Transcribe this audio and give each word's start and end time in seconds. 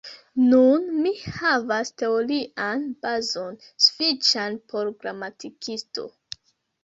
Nun 0.43 0.85
mi 1.01 1.09
havas 1.33 1.91
teorian 2.01 2.87
bazon 3.05 3.59
sufiĉan 3.87 4.57
por 4.71 4.89
gramatikisto. 5.03 6.07